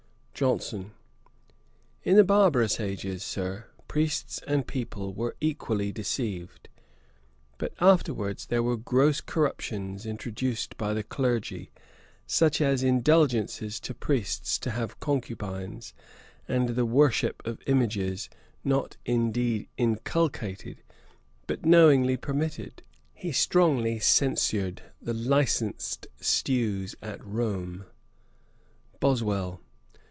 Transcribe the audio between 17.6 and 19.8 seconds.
images, not, indeed,